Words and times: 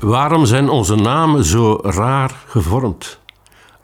Waarom 0.00 0.46
zijn 0.46 0.68
onze 0.68 0.94
namen 0.94 1.44
zo 1.44 1.78
raar 1.82 2.44
gevormd? 2.46 3.18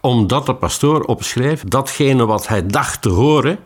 Omdat 0.00 0.46
de 0.46 0.54
pastoor 0.54 1.00
opschreef 1.00 1.64
datgene 1.64 2.26
wat 2.26 2.48
hij 2.48 2.66
dacht 2.66 3.02
te 3.02 3.08
horen, 3.08 3.58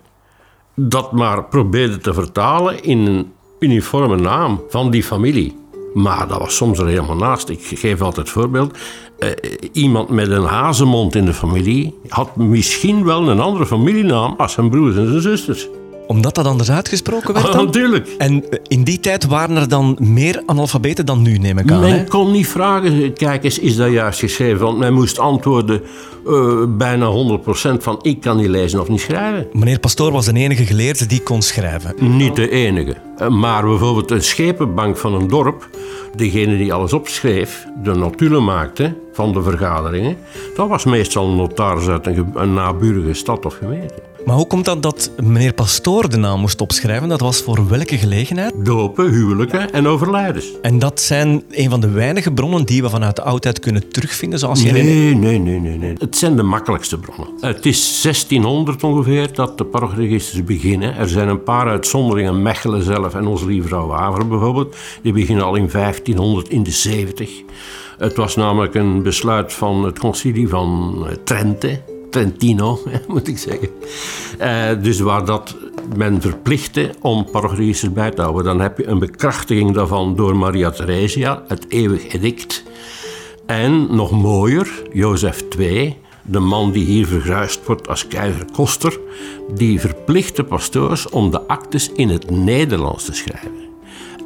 dat 0.74 1.12
maar 1.12 1.44
probeerde 1.44 1.98
te 1.98 2.14
vertalen 2.14 2.82
in 2.82 2.98
een 2.98 3.32
uniforme 3.58 4.16
naam 4.16 4.62
van 4.68 4.90
die 4.90 5.04
familie. 5.04 5.56
Maar 5.94 6.28
dat 6.28 6.38
was 6.38 6.56
soms 6.56 6.78
er 6.78 6.86
helemaal 6.86 7.16
naast. 7.16 7.48
Ik 7.48 7.60
geef 7.62 8.00
altijd 8.00 8.26
het 8.26 8.34
voorbeeld. 8.34 8.78
Eh, 9.18 9.30
iemand 9.72 10.08
met 10.08 10.30
een 10.30 10.44
hazenmond 10.44 11.14
in 11.14 11.24
de 11.24 11.34
familie 11.34 11.94
had 12.08 12.36
misschien 12.36 13.04
wel 13.04 13.28
een 13.28 13.40
andere 13.40 13.66
familienaam 13.66 14.34
als 14.36 14.52
zijn 14.52 14.70
broers 14.70 14.96
en 14.96 15.08
zijn 15.08 15.20
zusters 15.20 15.68
omdat 16.08 16.34
dat 16.34 16.46
anders 16.46 16.70
uitgesproken 16.70 17.34
werd 17.34 17.46
Ah, 17.46 17.52
dan? 17.52 17.64
natuurlijk. 17.64 18.08
En 18.18 18.50
eh, 18.50 18.58
in 18.66 18.84
die 18.84 19.00
tijd 19.00 19.26
waren 19.26 19.56
er 19.56 19.68
dan 19.68 19.96
meer 20.00 20.42
analfabeten 20.46 21.06
dan 21.06 21.22
nu, 21.22 21.38
neem 21.38 21.58
ik 21.58 21.70
aan. 21.72 21.82
hè? 21.82 21.88
Men 21.90 22.08
kon 22.08 22.30
niet 22.32 22.48
vragen, 22.48 23.12
kijk 23.12 23.44
eens, 23.44 23.58
is 23.58 23.76
dat 23.76 23.90
juist 23.90 24.18
geschreven? 24.18 24.58
Want 24.64 24.78
men 24.78 24.92
moest 24.92 25.18
antwoorden 25.18 25.82
eh, 26.26 26.62
bijna 26.68 27.10
100% 27.40 27.42
van 27.78 27.98
ik 28.02 28.20
kan 28.20 28.36
niet 28.36 28.46
lezen 28.48 28.80
of 28.80 28.88
niet 28.88 29.00
schrijven. 29.00 29.46
Meneer 29.52 29.78
Pastoor 29.78 30.12
was 30.12 30.26
de 30.26 30.32
enige 30.32 30.64
geleerde 30.64 31.06
die 31.06 31.22
kon 31.22 31.42
schrijven. 31.42 31.94
Niet 32.16 32.36
de 32.36 32.50
enige. 32.50 32.96
Eh, 33.18 33.28
Maar 33.28 33.62
bijvoorbeeld 33.64 34.10
een 34.10 34.22
schepenbank 34.22 34.96
van 34.96 35.14
een 35.14 35.28
dorp, 35.28 35.68
degene 36.16 36.56
die 36.56 36.72
alles 36.72 36.92
opschreef, 36.92 37.66
de 37.82 37.94
notulen 37.94 38.44
maakte 38.44 38.94
van 39.12 39.32
de 39.32 39.42
vergaderingen, 39.42 40.16
dat 40.56 40.68
was 40.68 40.84
meestal 40.84 41.28
een 41.28 41.36
notaris 41.36 41.86
uit 41.88 42.06
een, 42.06 42.26
een 42.34 42.54
naburige 42.54 43.14
stad 43.14 43.46
of 43.46 43.54
gemeente. 43.54 43.94
Maar 44.28 44.36
hoe 44.36 44.46
komt 44.46 44.64
dat 44.64 44.82
dat 44.82 45.10
meneer 45.22 45.52
Pastoor 45.52 46.10
de 46.10 46.16
naam 46.16 46.40
moest 46.40 46.60
opschrijven? 46.60 47.08
Dat 47.08 47.20
was 47.20 47.42
voor 47.42 47.68
welke 47.68 47.98
gelegenheid? 47.98 48.52
Dopen, 48.64 49.10
huwelijken 49.10 49.72
en 49.72 49.86
overlijdens. 49.86 50.46
En 50.62 50.78
dat 50.78 51.00
zijn 51.00 51.44
een 51.50 51.70
van 51.70 51.80
de 51.80 51.90
weinige 51.90 52.32
bronnen 52.32 52.64
die 52.64 52.82
we 52.82 52.90
vanuit 52.90 53.16
de 53.16 53.22
oudheid 53.22 53.58
kunnen 53.58 53.88
terugvinden, 53.88 54.38
zoals 54.38 54.62
je... 54.62 54.72
Nee, 54.72 55.14
nee, 55.14 55.38
nee, 55.38 55.60
nee, 55.60 55.78
nee. 55.78 55.94
Het 55.98 56.16
zijn 56.16 56.36
de 56.36 56.42
makkelijkste 56.42 56.98
bronnen. 56.98 57.28
Het 57.40 57.66
is 57.66 58.00
1600 58.02 58.84
ongeveer 58.84 59.34
dat 59.34 59.58
de 59.58 59.64
parochregisters 59.64 60.44
beginnen. 60.44 60.96
Er 60.96 61.08
zijn 61.08 61.28
een 61.28 61.42
paar 61.42 61.68
uitzonderingen. 61.68 62.42
Mechelen 62.42 62.82
zelf 62.82 63.14
en 63.14 63.26
onze 63.26 63.46
lieve 63.46 63.68
vrouw 63.68 63.86
Waver 63.86 64.28
bijvoorbeeld. 64.28 64.76
Die 65.02 65.12
beginnen 65.12 65.44
al 65.44 65.54
in 65.54 65.68
1500 65.72 66.48
in 66.48 66.62
de 66.62 66.70
70. 66.70 67.30
Het 67.98 68.16
was 68.16 68.36
namelijk 68.36 68.74
een 68.74 69.02
besluit 69.02 69.52
van 69.52 69.84
het 69.84 69.98
concilie 69.98 70.48
van 70.48 71.04
eh, 71.06 71.16
Trente. 71.24 71.96
Trentino, 72.10 72.78
moet 73.08 73.28
ik 73.28 73.38
zeggen. 73.38 73.68
Eh, 74.38 74.82
dus 74.82 75.00
waar 75.00 75.24
dat 75.24 75.56
men 75.96 76.20
verplichtte 76.20 76.90
om 77.00 77.30
parochregisters 77.30 77.92
bij 77.92 78.10
te 78.10 78.22
houden. 78.22 78.44
Dan 78.44 78.60
heb 78.60 78.78
je 78.78 78.86
een 78.86 78.98
bekrachtiging 78.98 79.74
daarvan 79.74 80.16
door 80.16 80.36
Maria 80.36 80.70
Theresia, 80.70 81.42
het 81.48 81.64
eeuwig 81.68 82.12
edict. 82.12 82.64
En 83.46 83.94
nog 83.94 84.10
mooier, 84.10 84.82
Jozef 84.92 85.44
II, 85.58 85.96
de 86.22 86.38
man 86.38 86.70
die 86.70 86.84
hier 86.84 87.06
verguisd 87.06 87.66
wordt 87.66 87.88
als 87.88 88.06
keizer 88.06 88.44
Koster, 88.52 88.98
die 89.54 89.80
verplicht 89.80 90.36
de 90.36 90.44
pastoors 90.44 91.08
om 91.08 91.30
de 91.30 91.40
actes 91.40 91.92
in 91.92 92.08
het 92.08 92.30
Nederlands 92.30 93.04
te 93.04 93.14
schrijven. 93.14 93.67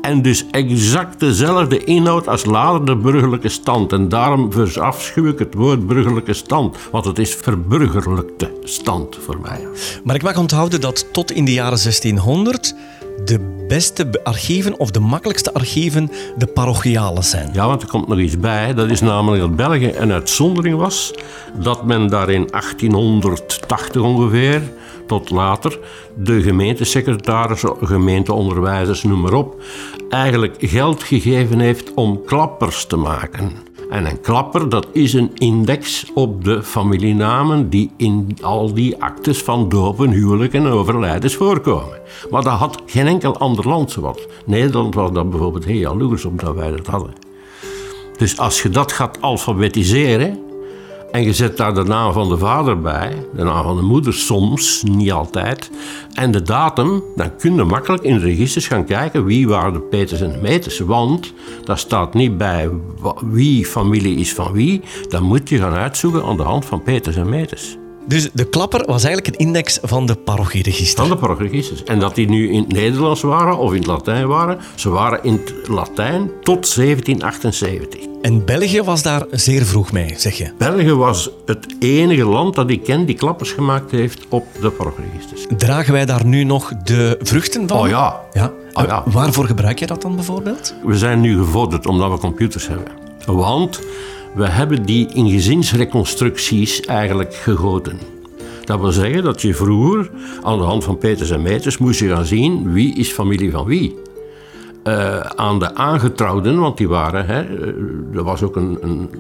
En 0.03 0.23
dus 0.23 0.47
exact 0.51 1.21
dezelfde 1.21 1.85
inhoud 1.85 2.29
als 2.29 2.45
later 2.45 2.85
de 2.85 2.97
burgerlijke 2.97 3.49
stand. 3.49 3.93
En 3.93 4.09
daarom 4.09 4.53
verafschuw 4.53 5.27
ik 5.27 5.39
het 5.39 5.55
woord 5.55 5.87
burgerlijke 5.87 6.33
stand, 6.33 6.77
want 6.91 7.05
het 7.05 7.19
is 7.19 7.35
verburgerlijkte 7.35 8.51
stand 8.65 9.17
voor 9.25 9.41
mij. 9.41 9.67
Maar 10.05 10.15
ik 10.15 10.23
mag 10.23 10.37
onthouden 10.37 10.81
dat 10.81 11.13
tot 11.13 11.31
in 11.31 11.45
de 11.45 11.53
jaren 11.53 11.79
1600 11.83 12.75
de 13.25 13.65
beste 13.69 14.07
be- 14.07 14.25
archieven 14.25 14.79
of 14.79 14.91
de 14.91 15.01
makkelijkste 15.01 15.55
archieven 15.55 16.11
de 16.37 16.47
parochiale 16.47 17.23
zijn. 17.23 17.51
Ja, 17.53 17.67
want 17.67 17.83
er 17.83 17.89
komt 17.89 18.09
nog 18.09 18.19
iets 18.19 18.39
bij. 18.39 18.75
Dat 18.75 18.91
is 18.91 19.01
namelijk 19.01 19.43
dat 19.43 19.57
België 19.57 19.93
een 19.97 20.13
uitzondering 20.13 20.77
was. 20.77 21.15
Dat 21.59 21.85
men 21.85 22.09
daar 22.09 22.31
in 22.31 22.47
1880 22.51 24.03
ongeveer, 24.03 24.63
tot 25.07 25.31
later, 25.31 25.79
de 26.17 26.43
gemeentesecretarissen, 26.43 27.77
gemeenteonderwijzers, 27.83 29.03
noem 29.03 29.21
maar 29.21 29.33
op, 29.33 29.63
eigenlijk 30.09 30.57
geld 30.59 31.03
gegeven 31.03 31.59
heeft 31.59 31.95
om 31.95 32.25
klappers 32.25 32.85
te 32.87 32.97
maken. 32.97 33.53
En 33.93 34.07
een 34.07 34.21
klapper, 34.21 34.69
dat 34.69 34.87
is 34.93 35.13
een 35.13 35.31
index 35.35 36.11
op 36.15 36.45
de 36.45 36.63
familienamen 36.63 37.71
die 37.71 37.91
in 37.97 38.37
al 38.43 38.75
die 38.75 39.03
actes 39.03 39.43
van 39.43 39.69
dopen, 39.69 40.11
huwelijk 40.11 40.55
en 40.55 40.67
overlijdens 40.67 41.35
voorkomen. 41.35 42.01
Maar 42.31 42.43
dat 42.43 42.59
had 42.59 42.83
geen 42.87 43.07
enkel 43.07 43.39
ander 43.39 43.69
land 43.69 43.91
zowat. 43.91 44.27
Nederland 44.47 44.95
was 44.95 45.13
daar 45.13 45.29
bijvoorbeeld 45.29 45.65
heel 45.65 45.79
jaloers 45.79 46.25
op 46.25 46.41
dat 46.41 46.55
wij 46.55 46.71
dat 46.71 46.87
hadden. 46.87 47.13
Dus 48.17 48.39
als 48.39 48.63
je 48.63 48.69
dat 48.69 48.93
gaat 48.93 49.21
alfabetiseren 49.21 50.39
en 51.13 51.23
je 51.23 51.33
zet 51.33 51.57
daar 51.57 51.75
de 51.75 51.85
naam 51.85 52.13
van 52.13 52.29
de 52.29 52.39
vader 52.39 52.81
bij, 52.81 53.27
de 53.35 53.43
naam 53.43 53.63
van 53.63 53.77
de 53.77 53.83
moeder 53.83 54.15
soms, 54.15 54.83
niet 54.83 55.13
altijd, 55.13 55.71
en 56.13 56.31
de 56.31 56.43
datum, 56.43 57.03
dan 57.17 57.37
kun 57.37 57.55
je 57.55 57.65
makkelijk 57.65 58.03
in 58.03 58.15
de 58.19 58.25
registers 58.25 58.67
gaan 58.67 58.85
kijken 58.85 59.25
wie 59.25 59.49
waren 59.49 59.73
de 59.73 59.81
Peters 59.81 60.21
en 60.21 60.33
de 60.33 60.39
Meters. 60.39 60.79
Want 60.79 61.33
daar 61.65 61.79
staat 61.79 62.15
niet 62.15 62.39
bij 62.39 62.71
wie 63.21 63.67
familie 63.67 64.17
is 64.17 64.35
van 64.35 64.53
wie, 64.53 64.81
dan 65.09 65.23
moet 65.23 65.49
je 65.49 65.59
gaan 65.59 65.75
uitzoeken 65.75 66.25
aan 66.25 66.37
de 66.37 66.43
hand 66.43 66.65
van 66.65 66.83
Peters 66.83 67.17
en 67.17 67.29
Meters. 67.29 67.77
Dus 68.07 68.31
de 68.33 68.49
klapper 68.49 68.85
was 68.87 69.05
eigenlijk 69.05 69.35
een 69.35 69.47
index 69.47 69.79
van 69.83 70.07
de 70.07 70.15
parochieregister. 70.15 71.07
Van 71.07 71.17
de 71.17 71.21
parochregisters. 71.21 71.85
En 71.85 71.99
dat 71.99 72.15
die 72.15 72.29
nu 72.29 72.51
in 72.53 72.59
het 72.59 72.73
Nederlands 72.73 73.23
waren 73.23 73.59
of 73.59 73.71
in 73.71 73.79
het 73.79 73.87
Latijn 73.87 74.27
waren, 74.27 74.59
ze 74.75 74.89
waren 74.89 75.19
in 75.23 75.33
het 75.33 75.69
Latijn 75.69 76.31
tot 76.43 76.75
1778. 76.75 78.01
En 78.23 78.45
België 78.45 78.83
was 78.83 79.03
daar 79.03 79.27
zeer 79.31 79.65
vroeg 79.65 79.93
mee, 79.93 80.15
zeg 80.17 80.39
je. 80.39 80.53
België 80.59 80.93
was 80.93 81.31
het 81.47 81.67
enige 81.79 82.25
land 82.25 82.55
dat 82.55 82.71
ik 82.71 82.83
ken 82.83 83.05
die 83.05 83.17
klappers 83.17 83.53
gemaakt 83.53 83.91
heeft 83.91 84.27
op 84.29 84.47
de 84.61 84.71
parochregisters. 84.71 85.47
Dragen 85.57 85.93
wij 85.93 86.05
daar 86.05 86.25
nu 86.25 86.45
nog 86.45 86.73
de 86.85 87.19
vruchten 87.23 87.69
van? 87.69 87.79
Oh 87.79 87.89
ja. 87.89 88.21
ja. 88.33 88.53
Oh 88.73 88.85
ja. 88.87 89.03
Waarvoor 89.07 89.45
gebruik 89.45 89.79
je 89.79 89.87
dat 89.87 90.03
dan 90.03 90.15
bijvoorbeeld? 90.15 90.75
We 90.85 90.99
zijn 90.99 91.21
nu 91.21 91.39
gevorderd 91.39 91.87
omdat 91.87 92.11
we 92.11 92.19
computers 92.19 92.69
hebben. 92.69 92.93
Want 93.27 93.81
we 94.35 94.49
hebben 94.49 94.85
die 94.85 95.09
in 95.15 95.31
gezinsreconstructies 95.31 96.81
eigenlijk 96.81 97.35
gegoten. 97.35 97.99
Dat 98.65 98.81
wil 98.81 98.93
zeggen 98.93 99.23
dat 99.23 99.43
je 99.43 99.55
vroeger 99.55 100.11
aan 100.43 100.59
de 100.59 100.65
hand 100.65 100.85
van 100.85 100.99
Peters 100.99 101.31
en 101.31 101.43
Meters 101.43 101.79
moest 101.79 102.01
je 102.01 102.09
gaan 102.09 102.25
zien 102.25 102.73
wie 102.73 102.95
is 102.95 103.13
familie 103.13 103.51
van 103.51 103.65
wie. 103.65 104.01
Eh, 104.83 105.19
aan 105.21 105.59
de 105.59 105.75
aangetrouwden, 105.75 106.61
want 106.61 106.77
die 106.77 106.89
waren, 106.89 107.27
hè, 107.27 107.41
eh, 107.43 108.17
er 108.17 108.23
was 108.23 108.43
ook 108.43 108.57
een, 108.57 108.79
een 108.81 109.11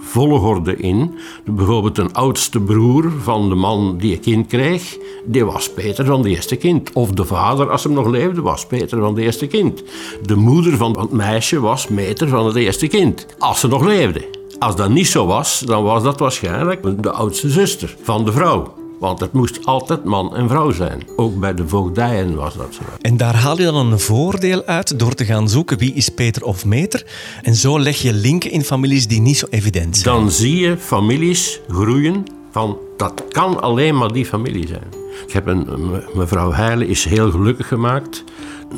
volgorde 0.00 0.76
in. 0.76 1.14
Bijvoorbeeld 1.44 1.98
een 1.98 2.12
oudste 2.12 2.60
broer 2.60 3.12
van 3.22 3.48
de 3.48 3.54
man 3.54 3.96
die 3.98 4.12
een 4.12 4.20
kind 4.20 4.46
kreeg, 4.46 4.96
die 5.24 5.44
was 5.44 5.72
Peter 5.72 6.04
van 6.04 6.18
het 6.18 6.26
eerste 6.26 6.56
kind. 6.56 6.92
Of 6.92 7.10
de 7.10 7.24
vader, 7.24 7.70
als 7.70 7.84
hem 7.84 7.92
nog 7.92 8.06
leefde, 8.06 8.40
was 8.40 8.66
Peter 8.66 8.98
van 8.98 9.08
het 9.08 9.18
eerste 9.18 9.46
kind. 9.46 9.82
De 10.22 10.36
moeder 10.36 10.76
van 10.76 10.98
het 10.98 11.10
meisje 11.10 11.60
was 11.60 11.88
Meter 11.88 12.28
van 12.28 12.46
het 12.46 12.56
eerste 12.56 12.86
kind, 12.86 13.26
als 13.38 13.60
ze 13.60 13.68
nog 13.68 13.84
leefde. 13.84 14.39
Als 14.60 14.76
dat 14.76 14.88
niet 14.90 15.06
zo 15.06 15.26
was, 15.26 15.62
dan 15.66 15.82
was 15.82 16.02
dat 16.02 16.18
waarschijnlijk 16.18 17.02
de 17.02 17.10
oudste 17.10 17.50
zuster 17.50 17.96
van 18.02 18.24
de 18.24 18.32
vrouw. 18.32 18.74
Want 18.98 19.20
het 19.20 19.32
moest 19.32 19.66
altijd 19.66 20.04
man 20.04 20.36
en 20.36 20.48
vrouw 20.48 20.70
zijn. 20.70 21.02
Ook 21.16 21.38
bij 21.40 21.54
de 21.54 21.68
voogdijen 21.68 22.34
was 22.36 22.56
dat 22.56 22.74
zo. 22.74 22.80
En 23.00 23.16
daar 23.16 23.34
haal 23.36 23.56
je 23.58 23.64
dan 23.64 23.92
een 23.92 24.00
voordeel 24.00 24.62
uit 24.64 24.98
door 24.98 25.14
te 25.14 25.24
gaan 25.24 25.48
zoeken 25.48 25.78
wie 25.78 25.92
is 25.94 26.08
Peter 26.08 26.44
of 26.44 26.64
Meter. 26.64 27.04
En 27.42 27.54
zo 27.54 27.78
leg 27.80 27.96
je 28.02 28.12
linken 28.12 28.50
in 28.50 28.62
families 28.64 29.06
die 29.08 29.20
niet 29.20 29.36
zo 29.38 29.46
evident 29.50 29.96
zijn. 29.96 30.14
dan 30.16 30.30
zie 30.30 30.56
je 30.58 30.76
families 30.78 31.60
groeien 31.68 32.24
van 32.50 32.78
dat 32.96 33.24
kan 33.28 33.60
alleen 33.62 33.96
maar 33.96 34.12
die 34.12 34.26
familie 34.26 34.66
zijn. 34.66 34.86
Ik 35.26 35.32
heb 35.32 35.46
een, 35.46 35.66
me- 35.90 36.10
mevrouw 36.14 36.52
Heijlen 36.52 36.88
is 36.88 37.04
heel 37.04 37.30
gelukkig 37.30 37.68
gemaakt. 37.68 38.24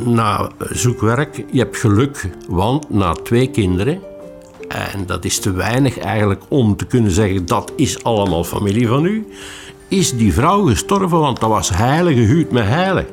Na 0.05 0.51
zoekwerk, 0.71 1.45
je 1.51 1.59
hebt 1.59 1.77
geluk, 1.77 2.31
want 2.49 2.91
na 2.91 3.13
twee 3.13 3.47
kinderen, 3.51 4.01
en 4.73 5.07
dat 5.07 5.25
is 5.25 5.39
te 5.39 5.53
weinig 5.53 5.99
eigenlijk 5.99 6.43
om 6.49 6.77
te 6.77 6.87
kunnen 6.87 7.11
zeggen 7.11 7.47
dat 7.47 7.73
is 7.77 8.05
allemaal 8.05 8.45
familie 8.45 8.89
van 8.89 9.05
u, 9.05 9.27
is 9.89 10.13
die 10.13 10.33
vrouw 10.33 10.67
gestorven, 10.67 11.19
want 11.19 11.41
dat 11.41 11.49
was 11.49 11.69
heilige 11.69 12.27
gehuwd 12.27 12.51
met 12.51 12.65
heilig. 12.65 13.07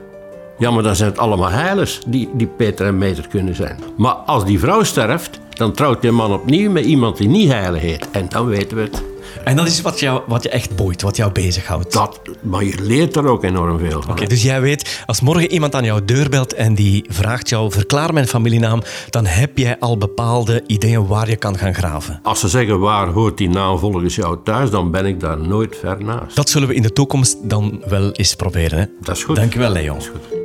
Ja, 0.58 0.72
maar 0.72 0.84
dan 0.84 0.96
zijn 0.96 1.10
het 1.10 1.20
allemaal 1.20 1.50
heilers 1.50 2.00
die, 2.08 2.30
die 2.34 2.48
Peter 2.48 2.86
en 2.86 2.98
Meter 2.98 3.28
kunnen 3.28 3.56
zijn. 3.56 3.80
Maar 3.98 4.14
als 4.14 4.46
die 4.46 4.60
vrouw 4.60 4.84
sterft, 4.84 5.40
dan 5.50 5.72
trouwt 5.74 6.02
die 6.02 6.12
man 6.12 6.34
opnieuw 6.34 6.72
met 6.72 6.86
iemand 6.86 7.18
die 7.18 7.28
niet 7.28 7.52
heilig 7.52 7.82
heet. 7.82 8.12
En 8.12 8.26
dan 8.30 8.46
weten 8.46 8.78
we 8.78 8.84
het. 8.84 9.09
En 9.44 9.56
dat 9.56 9.68
is 9.68 9.82
wat, 9.82 10.00
jou, 10.00 10.22
wat 10.28 10.44
je 10.44 10.50
echt 10.50 10.76
boeit, 10.76 11.02
wat 11.02 11.16
jou 11.16 11.32
bezighoudt. 11.32 11.94
Dat, 11.94 12.22
maar 12.42 12.64
je 12.64 12.76
leert 12.82 13.16
er 13.16 13.28
ook 13.28 13.44
enorm 13.44 13.80
veel 13.80 14.02
van. 14.02 14.12
Oké, 14.12 14.28
dus 14.28 14.44
jij 14.44 14.62
weet, 14.62 15.04
als 15.06 15.22
morgen 15.22 15.52
iemand 15.52 15.76
aan 15.76 15.84
jouw 15.84 16.06
deur 16.06 16.30
belt 16.30 16.54
en 16.54 16.76
die 16.76 17.06
vraagt 17.08 17.50
jou, 17.50 17.72
verklaar 17.72 18.14
mijn 18.14 18.28
familienaam, 18.28 18.82
dan 19.10 19.26
heb 19.26 19.58
jij 19.58 19.80
al 19.80 19.98
bepaalde 19.98 20.64
ideeën 20.68 21.08
waar 21.08 21.30
je 21.30 21.36
kan 21.36 21.58
gaan 21.58 21.74
graven. 21.74 22.20
Als 22.24 22.40
ze 22.40 22.48
zeggen 22.48 22.80
waar 22.80 23.08
hoort 23.08 23.38
die 23.38 23.50
naam 23.50 23.80
volgens 23.80 24.16
jou 24.16 24.38
thuis, 24.44 24.70
dan 24.70 24.92
ben 24.92 25.06
ik 25.06 25.20
daar 25.20 25.40
nooit 25.40 25.78
ver 25.80 26.04
naast. 26.04 26.36
Dat 26.36 26.50
zullen 26.50 26.68
we 26.68 26.74
in 26.74 26.82
de 26.82 26.94
toekomst 26.94 27.50
dan 27.50 27.82
wel 27.88 28.12
eens 28.12 28.36
proberen. 28.36 28.80
Hè? 28.80 28.86
Dat 29.02 29.16
is 29.16 29.24
goed. 29.24 29.36
Dankjewel, 29.36 29.72
Leon. 29.72 29.98
Dat 29.98 30.04
is 30.04 30.08
goed. 30.10 30.39